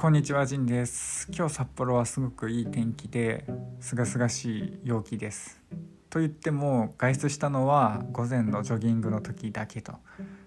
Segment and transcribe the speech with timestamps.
[0.00, 1.26] こんにちは、ジンです。
[1.36, 3.44] 今日札幌はすごくいい天気で、
[3.80, 5.60] 清々しい陽気です。
[6.08, 9.94] と言っても、外出したのは午前のジョギングの時だけと。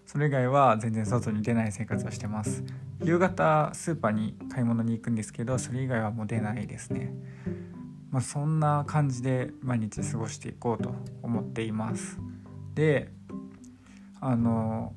[0.06, 2.64] それ以外は全然外に出ない生活をしてます。
[3.04, 7.14] 夕方スーパーに買い物に行くんですけど、それ以外はもう出ないですね。
[8.10, 12.18] まあ、そんな感じで毎日過ごしていこうと思っています。
[12.74, 13.12] で、
[14.22, 14.94] あの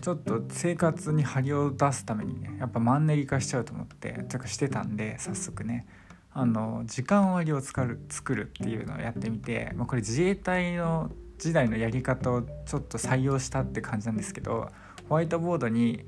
[0.00, 5.86] ちょっと生活に張りを出すためにねやっぱマンネリ化しちゃうと思ってとしてたんで早速ね
[6.32, 14.70] あの時間割を作る作るっていうのをやってみて、まあ、これ自衛隊の時代のやり方をちょっと採用したって感じなんですけど
[15.08, 16.04] ホワイトボードに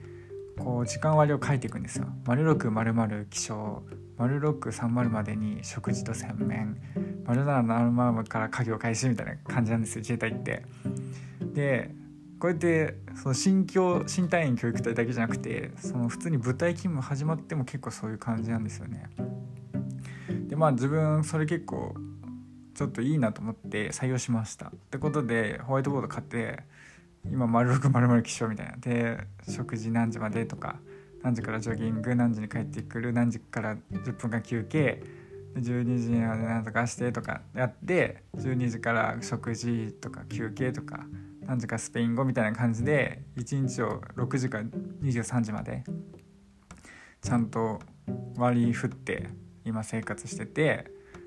[0.59, 2.07] こう時間割を書いていくんですよ。
[2.27, 3.83] 丸六丸々起床
[4.19, 6.77] 丸六三丸までに食事と洗面
[7.25, 10.65] 丸七七丸から家業開始みたいな感じなんですよ自衛隊って。
[11.55, 11.95] で
[12.41, 19.11] こうやってその新教新隊員教育隊だけじゃなくてその普通に部隊勤務始まっても結構そういう感じなんですよね。
[20.49, 21.95] でまあ自分それ結構
[22.75, 24.69] ちょっといいなと思って採用しました。
[24.69, 26.61] ってことでホワイトボード買って
[27.31, 30.77] 今丸6丸々起床みたいなで食事何時までとか
[31.23, 35.03] 何時からジョギング何時に帰ってくる何時から10分間休憩
[35.57, 41.05] 12時まで何とかしてとかやって12時から食事とか休憩とか
[41.51, 44.65] 何時かスペイン語みたいな感じで1日を6時から
[45.03, 45.83] 23時まで
[47.21, 47.81] ちゃんと
[48.37, 49.27] 割り振って
[49.65, 50.85] 今生活してて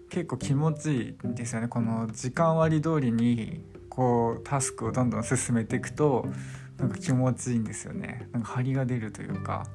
[0.09, 1.67] 結構気持ちいいんですよね。
[1.67, 6.25] この時間割通りにこうタスクをどんどん進めていくと
[6.77, 8.29] なんか気持ちいいんですよね。
[8.31, 9.67] なんか張りが出るというか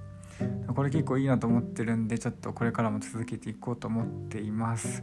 [0.74, 5.02] これ結構いいなと思ってるんでちょっとこれからも続けていこうと思っています。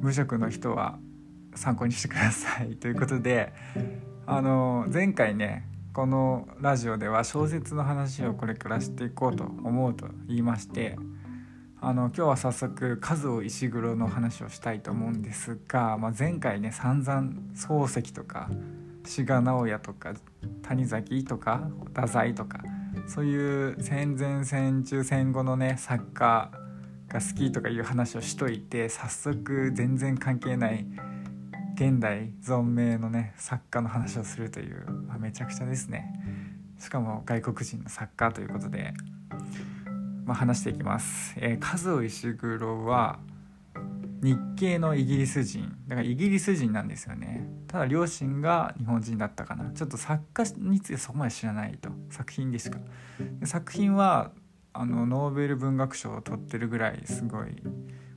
[0.00, 0.98] 無職の人は
[1.54, 2.76] 参考にしてください。
[2.76, 3.52] ということで
[4.28, 10.96] あの前回ねこのラジオでは小説の話をこれからしていこうと思うと言いまして
[11.80, 18.50] あの今日は早速数尾石黒の話をしたいと思うんですが、まあ、前回ね散々漱石とか
[19.04, 20.14] 志賀直哉とか
[20.62, 22.58] 谷崎とか太宰とか
[23.06, 26.50] そういう戦前戦中戦後のね作家
[27.08, 30.84] が好きとかいう話をしといて早速全然関係ない
[31.76, 36.10] 現代存命のね作家の話をするという、まあ、めちゃくちゃですね。
[36.78, 38.94] しかも外国人の作家ということで、
[40.24, 43.18] まあ、話していきます、えー、数尾石黒は
[44.22, 45.76] 日系のイギリス人。
[45.86, 47.46] だからイギリス人なんですよね。
[47.66, 49.70] ただ両親が日本人だったかな。
[49.72, 51.90] ちょっと作家についてそこまで知らないと。
[52.10, 52.78] 作品でしか。
[53.44, 54.32] 作品は
[54.72, 57.62] あのノーベル文学賞を取ってるぐらいすごい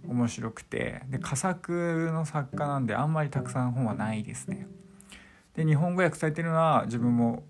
[0.09, 1.03] 面白くて。
[1.09, 4.67] で佳作の作家なんであんまりたくさん本はないですね。
[5.55, 7.43] で日本語訳されてるのは自分も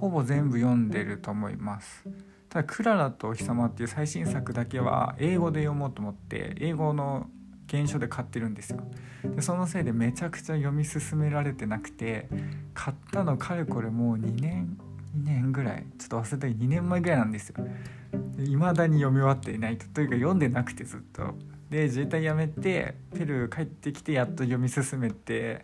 [0.00, 2.04] ほぼ全部読んでると思います。
[2.48, 7.28] ただ「クララとお日様」っていう最新作だけは英語で読もうと思って英語の
[7.70, 8.80] 原書で買ってるんですよ。
[9.24, 12.28] でそのせいでめちゃくちゃ読み進められてなくて
[12.74, 14.78] 買ったのかれこれもう2年
[15.16, 17.66] 2年ぐらいちょっと忘れたけど2年前ぐらいなんですよ。
[18.38, 19.86] いまだに読み終わっていないと。
[19.88, 21.34] というか読んでなくてずっと。
[21.70, 25.62] で自衛隊辞めてペルー帰ってきてやっと読み進めて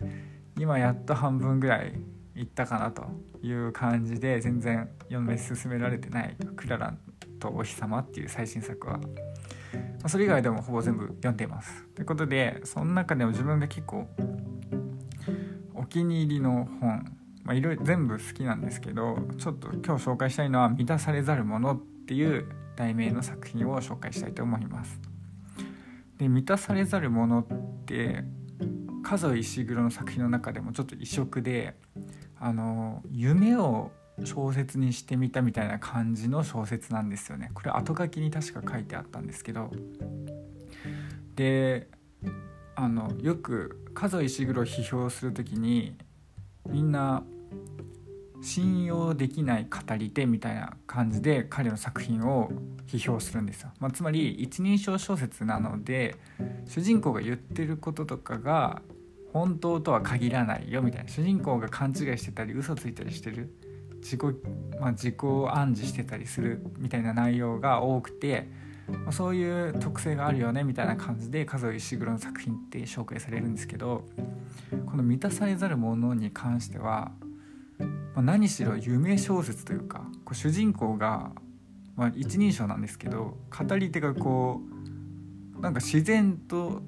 [0.57, 1.93] 今やっと半分ぐらい
[2.35, 3.05] いったかなと
[3.41, 6.93] いう感じで全然読み進められてない「クララ
[7.39, 8.99] とお日様」っていう最新作は、
[10.03, 11.85] ま、それ以外でもほぼ全部読んでいます。
[11.95, 14.07] ということでその中でも自分が結構
[15.73, 22.45] お気に入りの本まあ、いろいろ全部好きなんですけどちょっと今日紹介したいのは「満たされざるもの」っていう
[22.75, 24.99] 題名の作品を紹介したいと思います。
[26.17, 28.23] で満たされざるものって
[29.03, 31.75] 数尾石黒の作品の中でもちょっと異色で
[32.39, 33.91] あの夢を
[34.23, 37.51] 小説にしてみたみたいな感じの小説なんですよね。
[37.53, 39.71] これ後書きに確か書いてあったんですけど
[41.35, 41.89] で
[42.75, 45.97] あのよく数尾石黒を批評する時に
[46.69, 47.23] みんな
[48.45, 52.51] 信用できない語り手みたいな感じで彼の作品を
[52.87, 56.15] 批評するんですよ、まあ、つまり一人称小説なので
[56.67, 58.83] 主人公が言ってることとかが
[59.33, 61.09] 本当とは限らないよみたいな。
[61.09, 63.53] 主人公が勘違いしてたり嘘ついたりしてる。
[64.01, 64.21] 自己,、
[64.79, 65.15] まあ、自己
[65.49, 68.47] 暗示してたりするみたいな内容が多くて、
[68.87, 74.05] まあ、そういう特性があるよねみたいな感じで数尾石黒の作品って紹介されるんですけど
[74.85, 77.11] この満たされざるものに関しては
[78.15, 81.31] まあ、何しろ夢小説というかこう主人公が、
[81.95, 84.61] まあ、一人称なんですけど語り手がこ
[85.57, 86.81] うなんか自然と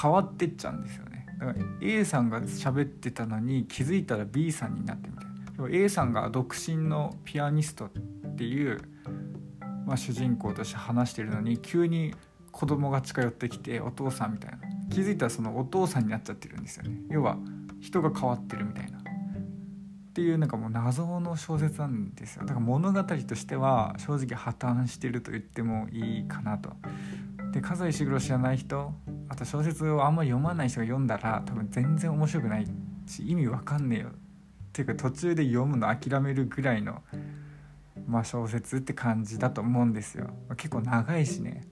[0.00, 1.26] 変わってっちゃうんですよね。
[1.38, 5.32] だから A さんが喋ってたのに気づいたら B さんになってみたいな。
[5.70, 7.90] A さんが独身のピアニストっ
[8.36, 8.80] ていう
[9.86, 12.14] まあ、主人公として話してるのに急に
[12.50, 14.58] 子供が近寄ってきてお父さんみたいな。
[14.90, 16.96] 気づいたらそのお父さんになっちゃってるんですよね。
[17.08, 17.38] 要は
[17.80, 19.01] 人が変わってるみたいな。
[20.12, 22.42] っていうなんかもう謎の小説なんですよ。
[22.42, 26.70] だから物語としては正直破綻してると言ってもいいかなと。
[27.52, 28.92] で笠井石黒知らない人
[29.30, 32.66] あと小説をあんまり読まない人が読んだら多分全然面白くない
[33.06, 34.08] し意味わかんねえよ。
[34.08, 34.12] っ
[34.74, 37.02] ていうか途中で読むの諦めるぐらいの、
[38.06, 40.28] まあ、小説って感じだと思うんですよ。
[40.58, 41.62] 結構長いしね。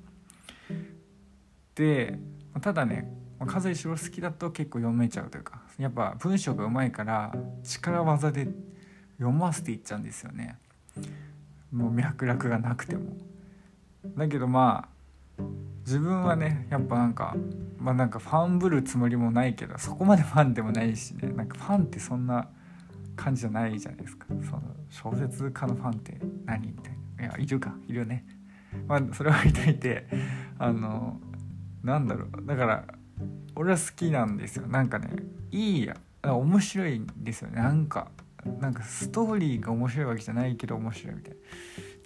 [1.75, 2.19] で
[2.63, 3.13] ただね
[3.47, 8.49] 数石郎好きだと結構読めちゃうというかやっぱ文章がうまいから力技で
[9.19, 10.59] 読ませていっちゃうんですよね。
[11.73, 13.17] もう脈絡がなくても。
[14.17, 14.89] だけどま
[15.39, 15.43] あ
[15.87, 17.37] 自分はねやっぱなんか
[17.79, 21.29] まあなんかファンブるつもりもないけどそこまでファンでもないしね。
[21.33, 22.49] なんかファンってそんな
[23.17, 24.27] 感じじゃないじゃないですか。
[24.29, 27.25] その小説家のファンって何みたいな。
[27.25, 27.75] いやいるか。
[27.87, 28.27] いるよね。
[28.87, 30.07] まあそれは置いといて
[30.59, 31.21] あの
[31.83, 32.47] なんだろう。
[32.47, 32.85] だから
[33.57, 34.67] 俺は好きなんですよ。
[34.67, 35.11] なんかね
[35.51, 37.61] いいや面白いんですよね。
[37.63, 38.11] なんか
[38.61, 41.41] なんかストーリーが面白いわけじゃないけど面白いみたいな。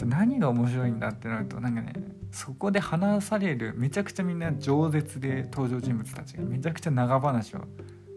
[0.06, 1.92] 何が面白いんだってなるとなんかね
[2.32, 7.60] そこで話されるめちゃくちゃみんな饒舌で登場人物たちがめちゃくちゃ長話を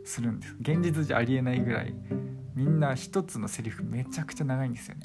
[0.03, 1.93] するんです現実じゃありえないぐらい
[2.55, 5.01] みんな一つのセリフめちゃくちゃ長いんですよね。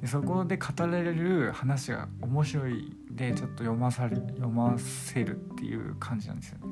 [0.00, 6.66] でそこで語られる話が面白いでちょっと読まされ読ませるっていう感じなんですよね。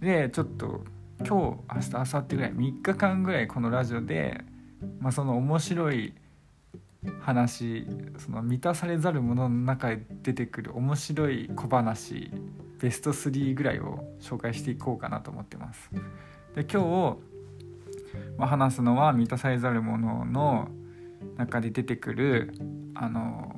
[0.00, 0.84] でちょっと
[1.20, 4.40] 今日明日明後日ぐらい3日間ぐらいこのラジオで、
[5.00, 6.14] まあ、その面白い
[7.20, 7.86] 話
[8.18, 12.30] その満たされざるものの中で出てくる面白い小話
[12.80, 15.90] ベスト3ぐらいを紹介していこうかなと思ってます。
[16.54, 17.18] で今日、
[18.36, 20.68] まあ、話すのは満たされざるものの
[21.36, 22.54] 中で出てくる
[22.94, 23.57] あの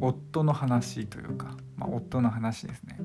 [0.00, 2.98] 夫の話というか、まあ、夫の話ですね。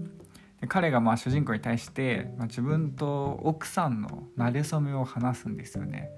[0.61, 6.09] で彼がまあ主人公に対して、まあ、自分と奥さんの馴れ初めを話すんですよね。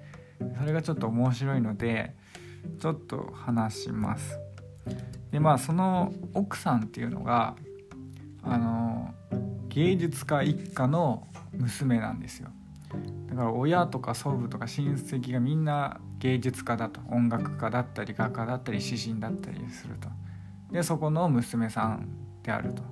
[0.58, 2.14] それがちょっと面白いので
[2.78, 4.38] ちょっと話します。
[5.30, 7.56] でまあその奥さんっていうのが
[8.42, 9.14] あの
[9.68, 12.50] 芸術家一家の娘なんですよ。
[13.28, 17.00] だから親とか祖母とか親戚がみんな芸術家だと。
[17.10, 20.08] 音楽家だったり画家だったり詩人だったりすると。
[20.70, 22.08] でそこの娘さん
[22.42, 22.82] であると。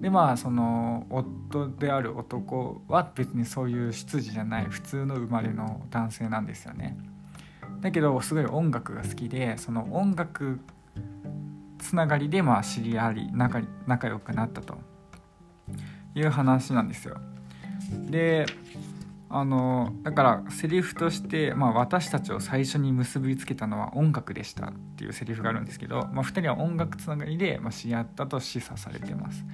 [0.00, 6.96] でまあその夫である男は別にそういう出自じゃない普通の生まれの男性なんですよね。
[7.80, 10.60] だけどすごい音楽が好きでその音楽
[11.78, 14.78] つながりでまあ知り合い仲仲良くなったと
[16.14, 17.16] いう話なんですよ。
[18.10, 18.46] で
[19.38, 29.44] あのだからセリフとして、まあ、私たちを最初に結びつけたのは音楽でしたっていうセリフがあるんですけど、まあ、2人は音楽つながりで、まあ、知り合ったと示唆されてます。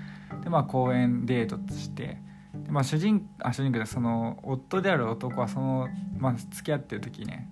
[0.45, 2.23] でまあ公園デートとして
[2.55, 7.49] で、まあ、主人あ主人公でその夫である男はその、まあ、付き合ってる時ね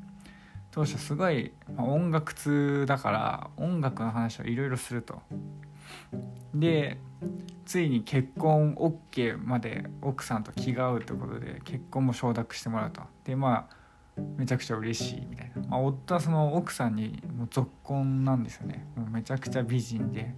[0.70, 5.20] 当初すごい、まあ、音楽通だから音楽の話をいろいろすると。
[6.54, 7.00] で
[7.64, 13.02] ついに結婚 OK まで奥さんと気が合うということで結婚も承諾してもらうと。
[13.24, 13.80] でまあ
[14.36, 18.86] めちゃくちゃ嬉しいみたいな、まあ、夫はその奥さんにもう続婚なんですよね。
[18.96, 20.34] もうめちゃくちゃ美人で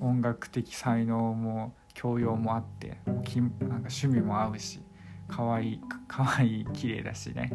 [0.00, 4.80] 音楽的才能も教養もあってもうきなんか趣味も合うし
[5.28, 7.50] 可愛い可愛い綺麗だしね。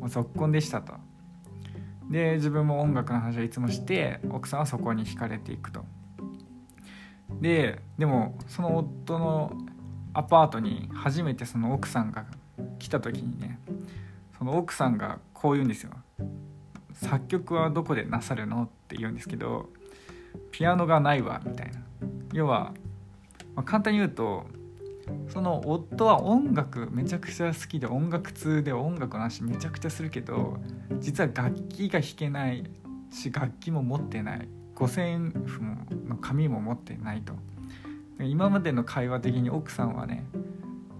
[0.00, 0.94] もう続婚でしたと。
[2.10, 5.84] で自分も音楽の話はいつもして奥さんはそこに惹かれていくと。
[7.40, 9.52] ででもその夫の
[10.12, 12.26] アパートに初めてその奥さんが
[12.78, 13.58] 来た時にね
[14.38, 15.92] その奥さんがこう言うんですよ
[16.92, 19.70] 「作曲はどこでなさるの?」って言うんですけど
[20.50, 21.80] 「ピアノがないわ」みたいな
[22.32, 22.72] 要は、
[23.54, 24.46] まあ、簡単に言うと
[25.28, 30.58] その夫は音楽めちゃくちゃ好きで音楽通で音楽の話めちゃくちゃするけど
[30.98, 32.64] 実は楽器が弾けない
[33.10, 34.48] し楽器も持ってない
[34.80, 35.60] 五線譜
[36.08, 37.34] の紙も持ってないと。
[38.18, 40.24] 今までの会話的に奥さんはね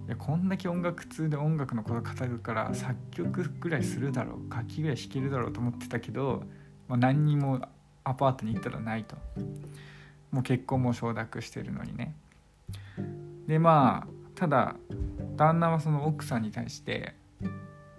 [0.07, 6.45] いやこんだけ音楽通で音楽のこと語るから作曲ぐらいするだろう楽器ぐらい弾けるだろうと思ってたけど、
[6.89, 7.61] まあ、何にも
[8.05, 9.17] アパートに行ったらないと。
[10.31, 12.15] もう結婚も承諾してるのにね。
[13.47, 14.77] でまあただ
[15.37, 17.15] 旦那はその奥さんに対して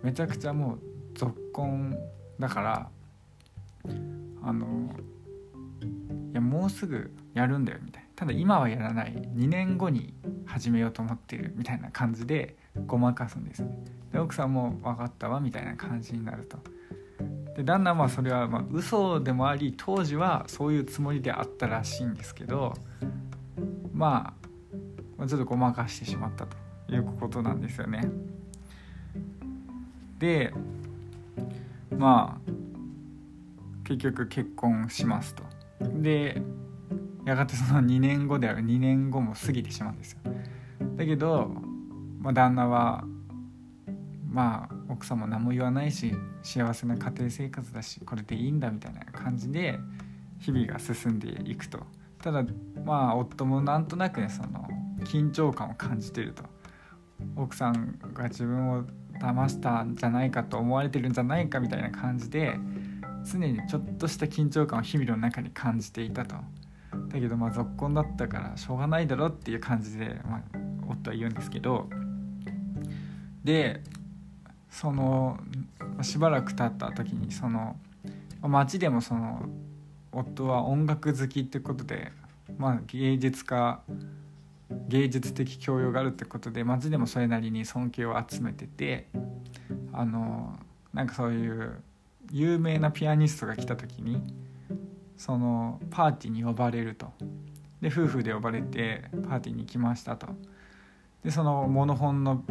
[0.03, 0.79] めちゃくちゃもう
[1.15, 1.97] 続婚
[2.39, 2.89] だから
[4.43, 4.95] あの
[5.81, 8.09] いやもうすぐやるんだよみたいな。
[8.15, 9.13] ただ今はやらない。
[9.13, 10.13] 2年後に
[10.45, 11.53] 始めようと思ってる。
[11.55, 12.55] みたいな感じで
[12.87, 13.83] ごまかすんですね。
[14.11, 16.57] で奥さんも分かったわみたいな感じになると。
[17.55, 22.73] でで旦那はそれはまあ嘘でもあり当時はそういうつもりであったらしいんですけど
[23.93, 24.33] ま
[25.19, 26.61] あちょっとごまかしてしまったと。
[26.95, 28.03] いうことなんですよね。
[30.19, 30.53] で
[31.97, 32.51] まあ
[33.83, 35.43] 結局結婚しますと。
[36.01, 36.41] で
[37.25, 40.19] やがてその2年後である2年後も過ぎてしまうんですよ。
[40.95, 41.51] だけど、
[42.19, 43.03] まあ、旦那は
[44.29, 49.79] まあ奥さんも何も言わないし幸せな家庭生活だしこれでいいんだみたいな感じで
[50.39, 51.79] 日々が進んでいくと
[52.21, 52.43] ただ
[52.83, 54.67] まあ夫もなんとなくねその
[55.03, 56.43] 緊張感を感じてると
[57.35, 58.85] 奥さんが自分を
[59.19, 62.57] 騙したんじゃないかと思われてるんじゃないかみたいな感じで
[63.23, 66.35] 常にちょっとした緊張感を日々の中に感じていたと。
[67.07, 70.41] だけどまあ続婚だったからしょうがないだろっていう感じで、まあ、
[70.87, 71.89] 夫は言うんですけど。
[73.43, 73.81] で
[74.69, 75.39] その
[76.01, 77.75] しばらく経った時にその
[78.41, 79.49] 街でもその
[80.11, 82.11] 夫は音楽好きってことで、
[82.57, 83.81] まあ、芸術家
[84.87, 89.07] 芸術的教養があるってことで街でもそれなりに尊敬を集めてて
[89.91, 90.57] あの
[90.93, 91.81] なんかそういう
[92.31, 94.21] 有名なピアニストが来た時に
[95.17, 97.11] そのパーティーに呼ばれると。
[97.81, 100.27] で夫婦で呼ばれてパーティーに行きましたと。
[101.23, 102.43] でそのモノホンの、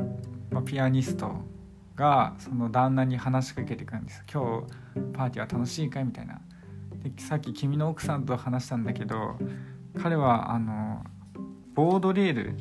[0.50, 1.32] まピアニスト
[1.96, 4.24] がその旦那に話しかけてくるんです。
[4.32, 6.40] 今日パーティーは楽しいかいみたいな。
[7.02, 9.38] でさっき君の奥さんと話したんだけど
[10.02, 11.02] 彼はあの
[11.74, 12.56] ボードレール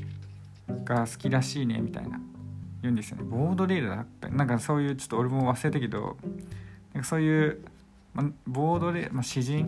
[0.86, 2.20] が好きらしいねみたいな。
[2.82, 3.24] 言うんですよね。
[3.24, 4.30] ボードレールだった。
[4.30, 6.18] なんかそういうちょっと俺も忘れたけど
[7.06, 7.66] そういう、
[8.14, 9.66] ま、ボードレール、ま詩人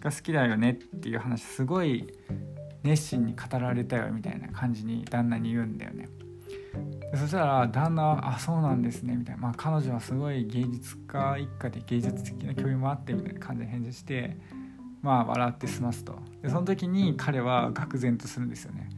[0.00, 2.12] が好きだよねっていう話すごい
[2.82, 6.08] 熱心に語られたよみたいな感じに旦那に言うんだよね。
[7.14, 14.36] そしたら旦那は「あそうなんですね」みたいな、まあ、彼女はすごい芸術家一家で芸術的な教養もあってみたいな感じで返事して
[15.02, 16.18] まあ笑って済ますと。
[16.42, 18.88] でその時に彼は愕然とするんですよね。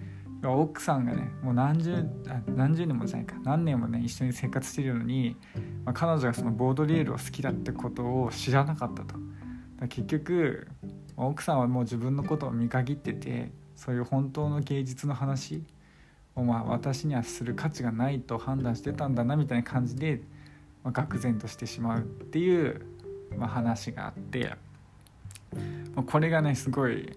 [0.44, 2.04] 奥さんがねもう何十
[2.48, 5.36] 何十年もじゃないか何年もね一緒に生活してるのに、
[5.84, 9.14] まあ、彼女がそのボードレールを好きだってことを知らなかったと。
[9.88, 10.68] 結局
[11.16, 15.62] 奥さんはもう自分のことを見限っててそういう本当の芸術の話
[16.36, 20.22] をまあ私にはする価値がないと判断してたんだなみたいな感じで、
[20.84, 22.80] まあ、愕然としてしまうっていう、
[23.36, 24.52] まあ、話があって、
[25.94, 27.12] まあ、これがねすごい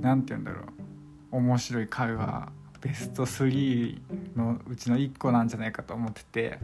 [0.00, 0.79] 何て言うんだろう。
[1.30, 4.00] 面白い会話ベスト3
[4.36, 6.58] のうちの1個なんじゃないかと思ってて。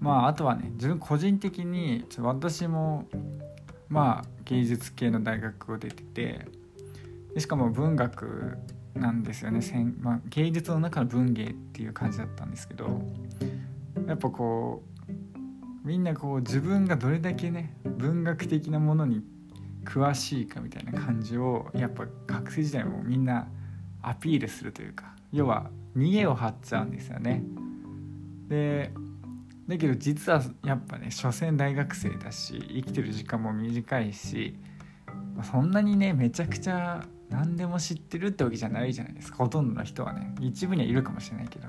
[0.00, 3.06] まああとはね自分個人的に私も
[3.88, 6.46] まあ芸術系の大学を出てて。
[7.36, 8.58] しかも文学
[8.94, 9.60] なんですよね、
[10.00, 13.02] まあ、芸術の中の文芸っていう感じだったんですけど。
[14.06, 14.82] やっぱこ
[15.84, 19.22] うみんなこう自分がどれだけね文学的なものに
[19.88, 23.48] 詳しいかみたいな感じをやっぱ学生時代もみんな
[24.02, 27.42] アピールするというか要は逃げを張っちゃうんですよね。
[28.48, 28.92] で
[29.66, 34.58] だけど実はやっぱね所詮大学生だし生きてる時間も短いし
[35.42, 39.38] そんなにねめちゃくちゃ何でも知ってるってわけじゃないじゃないですか。
[39.38, 41.68] ほとんどの人はね一部にはいるかもしれないけど。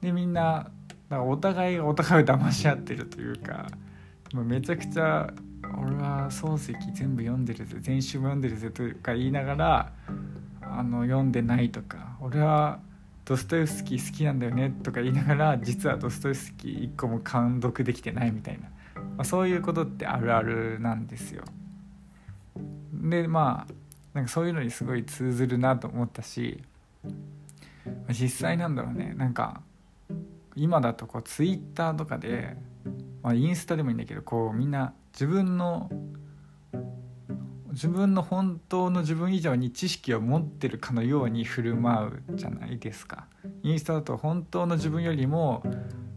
[0.00, 0.70] でみんな
[1.08, 3.66] だからお互いがお互いを騙し合ってるというか
[4.32, 5.32] めちゃくちゃ
[5.78, 9.92] 俺は漱石全部読んでるぜ全集も読んでるぜとか言いながら
[10.62, 12.80] あの読んでないとか俺は
[13.24, 21.44] ドストエフスキー好きなんだよねとか言いながら実はドストエフスキー一個も監読できてないみたいな、まあ、そういうことってあるあるなんですよ。
[22.92, 23.72] でまあ
[24.14, 26.62] なんかそういうのにすごい通ずるなと思ったし
[28.08, 29.60] 実際なんだろうねなんか
[30.56, 32.56] 今だとこうツイッターとかで、
[33.22, 35.90] まあ、インスタでもいいんだけどこうみんな自分の
[37.72, 43.26] 自分の本当の自分以上に知識を持ってるかのように振る舞うじゃないですか。
[43.62, 45.62] インスタだと本当の自分よりも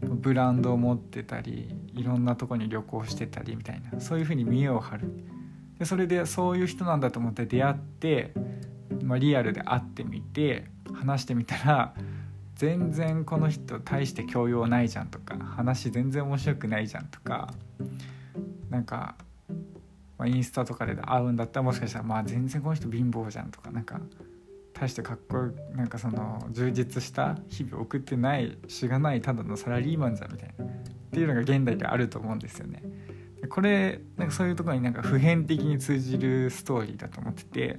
[0.02, 5.10] ブランドを持ってたりいろんなとこに旅行してたりみたいなそういうふうに見栄を張る。
[5.78, 8.32] でそれでそういう人なんだと思って出会って、
[9.02, 11.94] まあ、リアルで会ってみて話してみたら
[12.54, 17.52] 全然この人大して教養ないじゃんとか話全然面白くないじゃんとか
[18.74, 19.14] なんか、
[20.18, 24.00] まあ、インスタとかで会うんだったらもしかしたらまあ全然この人貧乏じゃんとかなんか
[24.72, 30.68] 大してかっこよなんかその充実した日々送ってないしがないただのサラリーマンじゃんみたいなっ
[31.12, 32.82] ていうのが現代であると思うんですよね。
[33.48, 37.78] これなんかそういうところになんか普遍的に通じるストーリーだと思ってて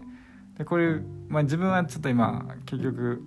[0.57, 3.23] でこれ、まあ、自分はちょっと今結局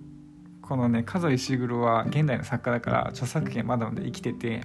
[0.61, 4.61] このね数石黒は現代の作家だから著作権まだまだ生きてて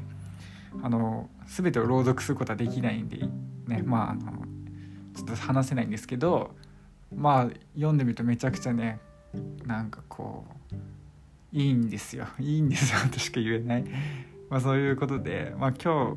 [0.83, 3.19] あの全てを朗読することはできないんで
[3.67, 4.45] ねまああの
[5.15, 6.51] ちょっと話せないんですけど
[7.15, 9.01] まあ読んでみるとめちゃくちゃね
[9.65, 10.75] なんかこう
[11.57, 12.27] いいんですよ。
[12.41, 13.85] いいんですよとしか言えない。
[14.51, 16.17] まあそういうことでまあ今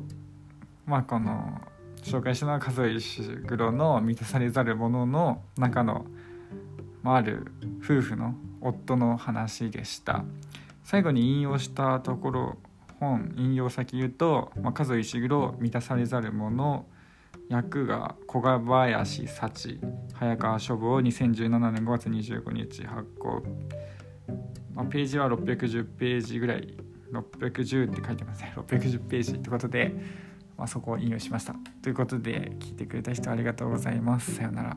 [0.86, 1.60] まあこの
[2.02, 6.06] 紹介したのは数え石黒の満たされざる者の中の、
[7.02, 10.24] まあ、ある夫婦の夫の話でした。
[10.82, 12.58] 最後に引用したところ
[13.00, 16.86] 本引用先言うと「まあ、数石黒満たされざる者」
[17.48, 19.80] 役が小賀林幸
[20.12, 23.42] 早川書房2017年5月25日発行、
[24.74, 26.76] まあ、ページは610ページぐらい
[27.12, 28.52] 610って書いてますね。
[28.56, 29.94] 610ページってことで、
[30.56, 31.54] まあ、そこを引用しました。
[31.82, 34.34] ということで聞いてくれた人ありがとうございます。
[34.34, 34.76] さようなら。